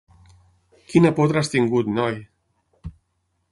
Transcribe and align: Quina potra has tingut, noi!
Quina 0.93 1.11
potra 1.19 1.43
has 1.45 1.53
tingut, 1.55 1.93
noi! 2.01 2.19